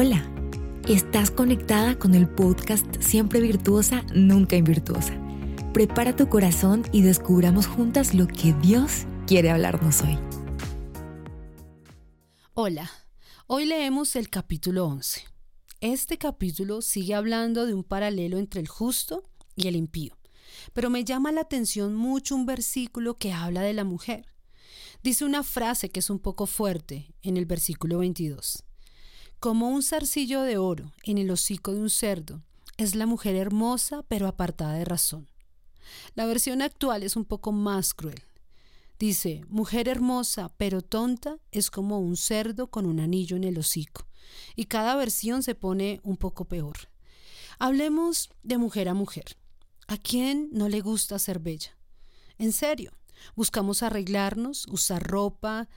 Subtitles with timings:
[0.00, 0.24] Hola,
[0.86, 5.12] estás conectada con el podcast Siempre Virtuosa, Nunca Invirtuosa.
[5.74, 10.16] Prepara tu corazón y descubramos juntas lo que Dios quiere hablarnos hoy.
[12.54, 12.88] Hola,
[13.48, 15.24] hoy leemos el capítulo 11.
[15.80, 19.24] Este capítulo sigue hablando de un paralelo entre el justo
[19.56, 20.16] y el impío,
[20.74, 24.26] pero me llama la atención mucho un versículo que habla de la mujer.
[25.02, 28.62] Dice una frase que es un poco fuerte en el versículo 22.
[29.40, 32.42] Como un zarcillo de oro en el hocico de un cerdo,
[32.76, 35.28] es la mujer hermosa pero apartada de razón.
[36.16, 38.20] La versión actual es un poco más cruel.
[38.98, 44.08] Dice, mujer hermosa pero tonta es como un cerdo con un anillo en el hocico.
[44.56, 46.76] Y cada versión se pone un poco peor.
[47.60, 49.36] Hablemos de mujer a mujer.
[49.86, 51.78] ¿A quién no le gusta ser bella?
[52.38, 52.90] En serio,
[53.36, 55.68] buscamos arreglarnos, usar ropa,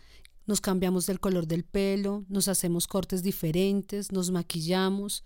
[0.45, 5.23] nos cambiamos del color del pelo, nos hacemos cortes diferentes, nos maquillamos.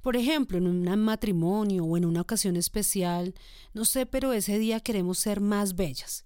[0.00, 3.34] Por ejemplo, en un matrimonio o en una ocasión especial,
[3.72, 6.24] no sé, pero ese día queremos ser más bellas.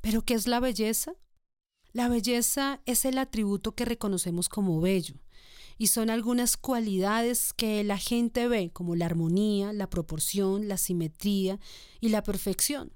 [0.00, 1.12] ¿Pero qué es la belleza?
[1.92, 5.16] La belleza es el atributo que reconocemos como bello
[5.78, 11.58] y son algunas cualidades que la gente ve como la armonía, la proporción, la simetría
[12.00, 12.92] y la perfección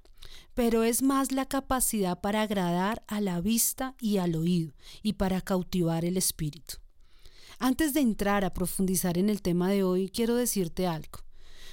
[0.55, 5.41] pero es más la capacidad para agradar a la vista y al oído y para
[5.41, 6.77] cautivar el espíritu.
[7.59, 11.20] Antes de entrar a profundizar en el tema de hoy, quiero decirte algo.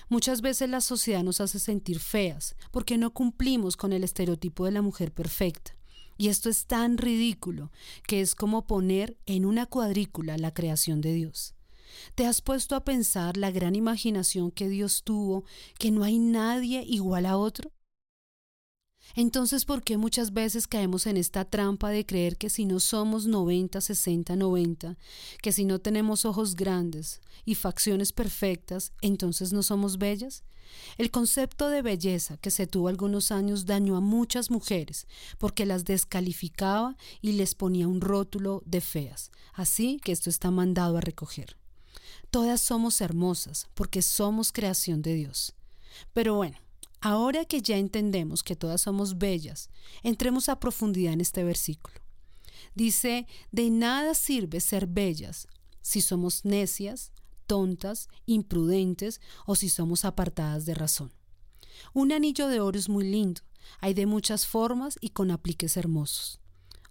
[0.07, 4.71] Muchas veces la sociedad nos hace sentir feas porque no cumplimos con el estereotipo de
[4.71, 5.75] la mujer perfecta.
[6.17, 7.71] Y esto es tan ridículo
[8.05, 11.55] que es como poner en una cuadrícula la creación de Dios.
[12.15, 15.43] ¿Te has puesto a pensar la gran imaginación que Dios tuvo,
[15.77, 17.71] que no hay nadie igual a otro?
[19.15, 23.25] Entonces, ¿por qué muchas veces caemos en esta trampa de creer que si no somos
[23.25, 24.97] 90, 60, 90,
[25.41, 30.43] que si no tenemos ojos grandes y facciones perfectas, entonces no somos bellas?
[30.97, 35.07] El concepto de belleza que se tuvo algunos años dañó a muchas mujeres
[35.37, 39.31] porque las descalificaba y les ponía un rótulo de feas.
[39.53, 41.57] Así que esto está mandado a recoger.
[42.29, 45.55] Todas somos hermosas porque somos creación de Dios.
[46.13, 46.57] Pero bueno,
[47.01, 49.69] Ahora que ya entendemos que todas somos bellas,
[50.03, 51.95] entremos a profundidad en este versículo.
[52.75, 55.47] Dice, de nada sirve ser bellas
[55.81, 57.11] si somos necias,
[57.47, 61.13] tontas, imprudentes o si somos apartadas de razón.
[61.93, 63.41] Un anillo de oro es muy lindo,
[63.79, 66.41] hay de muchas formas y con apliques hermosos.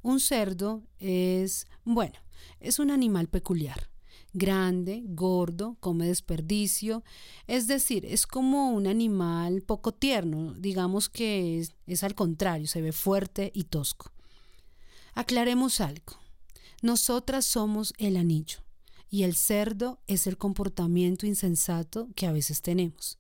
[0.01, 2.19] Un cerdo es, bueno,
[2.61, 3.91] es un animal peculiar
[4.33, 7.03] grande, gordo, come desperdicio,
[7.47, 12.93] es decir, es como un animal poco tierno, digamos que es, al contrario, se ve
[12.93, 14.13] fuerte y tosco.
[15.15, 16.19] Aclaremos algo.
[16.83, 18.61] Nosotras somos el anillo
[19.11, 23.19] y el cerdo es el comportamiento insensato que a veces tenemos.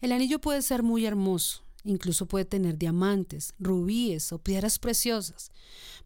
[0.00, 5.52] El anillo puede ser muy hermoso, incluso puede tener diamantes, rubíes o piedras preciosas,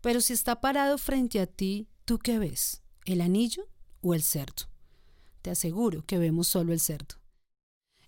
[0.01, 2.83] pero si está parado frente a ti, ¿tú qué ves?
[3.07, 3.67] ¿El anillo
[4.03, 4.71] o el cerdo.
[5.43, 7.17] Te aseguro que vemos solo el cerdo.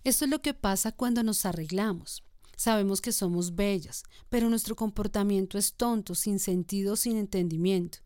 [0.03, 2.23] Esto es lo que pasa cuando nos arreglamos.
[2.55, 7.99] Sabemos que somos bellas, pero nuestro comportamiento es tonto, sin sentido, sin entendimiento.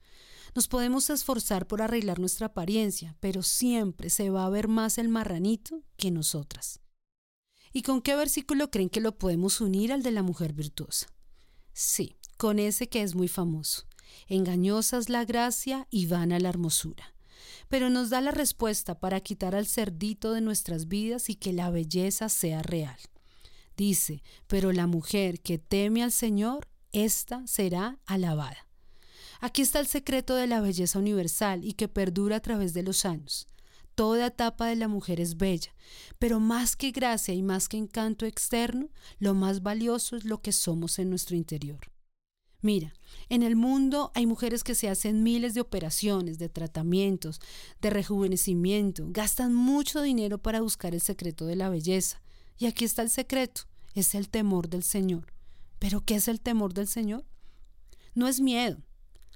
[0.55, 5.09] Nos podemos esforzar por arreglar nuestra apariencia, pero siempre se va a ver más el
[5.09, 6.79] marranito que nosotras.
[7.73, 11.07] ¿Y con qué versículo creen que lo podemos unir al de la mujer virtuosa?
[11.73, 13.83] Sí, con ese que es muy famoso.
[14.27, 17.16] Engañosa es la gracia y vana la hermosura
[17.69, 21.69] pero nos da la respuesta para quitar al cerdito de nuestras vidas y que la
[21.69, 22.97] belleza sea real.
[23.75, 28.67] Dice, pero la mujer que teme al Señor, ésta será alabada.
[29.39, 33.05] Aquí está el secreto de la belleza universal y que perdura a través de los
[33.05, 33.47] años.
[33.93, 35.73] Toda etapa de la mujer es bella,
[36.19, 38.89] pero más que gracia y más que encanto externo,
[39.19, 41.79] lo más valioso es lo que somos en nuestro interior.
[42.61, 42.93] Mira,
[43.29, 47.39] en el mundo hay mujeres que se hacen miles de operaciones, de tratamientos,
[47.81, 52.21] de rejuvenecimiento, gastan mucho dinero para buscar el secreto de la belleza.
[52.57, 53.61] Y aquí está el secreto,
[53.93, 55.33] es el temor del Señor.
[55.77, 57.25] ¿Pero qué es el temor del Señor?
[58.15, 58.81] No es miedo,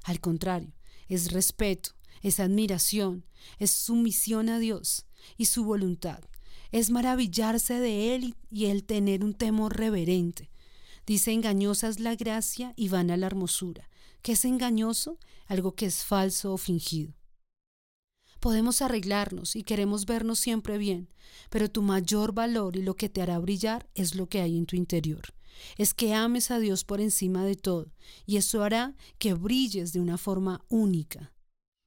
[0.03, 0.73] al contrario,
[1.07, 1.91] es respeto,
[2.23, 3.25] es admiración,
[3.59, 5.05] es sumisión a Dios
[5.37, 6.23] y su voluntad.
[6.71, 10.49] Es maravillarse de Él y el tener un temor reverente.
[11.05, 13.89] Dice engañosa es la gracia y vana la hermosura.
[14.21, 15.17] ¿Qué es engañoso?
[15.47, 17.13] Algo que es falso o fingido.
[18.39, 21.09] Podemos arreglarnos y queremos vernos siempre bien,
[21.49, 24.65] pero tu mayor valor y lo que te hará brillar es lo que hay en
[24.65, 25.33] tu interior.
[25.77, 27.91] Es que ames a Dios por encima de todo,
[28.25, 31.33] y eso hará que brilles de una forma única.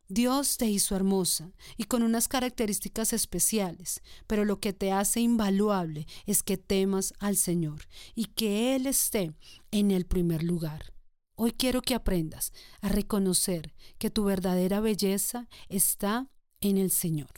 [0.08, 6.06] Dios te hizo hermosa y con unas características especiales, pero lo que te hace invaluable
[6.26, 9.32] es que temas al Señor y que Él esté
[9.70, 10.92] en el primer lugar.
[11.36, 16.28] Hoy quiero que aprendas a reconocer que tu verdadera belleza está
[16.60, 17.30] en el Señor.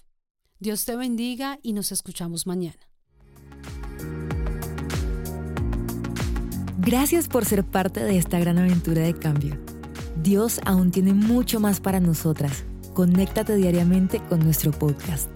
[0.59, 2.91] Dios te bendiga y nos escuchamos mañana.
[6.79, 9.76] Gracias por ser parte de esta gran aventura de cambio.
[10.23, 12.65] Dios aún tiene mucho más para nosotras.
[12.95, 15.29] Conéctate diariamente con nuestro podcast.